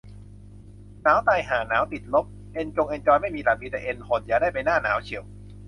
[1.01, 5.23] หนาวตายห่า หนาวติดลบ เอ็นจงเอ็นจอยไม่มีอะ มีแต่เอ็นหด อย่าได้ไปหน้าหนาวเชียว